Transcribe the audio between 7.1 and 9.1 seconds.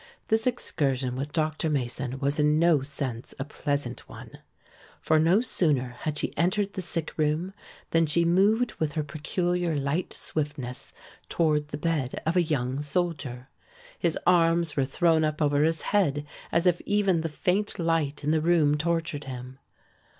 room than she moved with her